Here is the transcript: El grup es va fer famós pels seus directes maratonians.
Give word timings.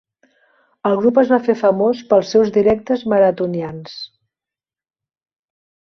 El 0.89 0.95
grup 1.01 1.19
es 1.23 1.33
va 1.33 1.39
fer 1.49 1.55
famós 1.59 2.01
pels 2.13 2.33
seus 2.37 2.51
directes 2.57 3.07
maratonians. 3.15 3.97